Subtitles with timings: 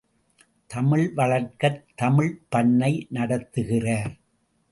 [0.67, 4.19] தமிழ் வளர்க்கத் தமிழ்ப்பண்ணை நடத்துகிறார்.